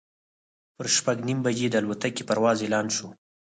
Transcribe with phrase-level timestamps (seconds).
[0.75, 3.07] پر شپږ نیمې بجې د الوتکې پرواز اعلان شو.